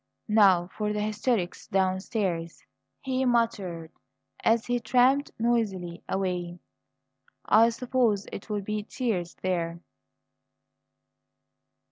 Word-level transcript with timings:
"Now 0.27 0.67
for 0.75 0.91
the 0.93 0.99
hysterics 0.99 1.67
downstairs," 1.67 2.63
he 3.01 3.23
muttered 3.23 3.91
as 4.43 4.65
he 4.65 4.79
tramped 4.79 5.29
noisily 5.37 6.01
away. 6.09 6.57
"I 7.45 7.69
suppose 7.69 8.25
it'll 8.31 8.61
be 8.61 8.81
tears 8.81 9.35
there!" 9.43 9.79